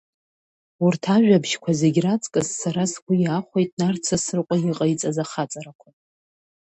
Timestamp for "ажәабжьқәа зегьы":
1.15-2.01